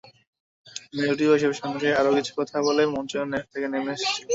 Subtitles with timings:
[0.95, 3.11] মেয়েটিও এসবের সঙ্গে আরও কিছু কথা বলে মঞ্চ
[3.51, 4.27] থেকে নেমে এসেছিল।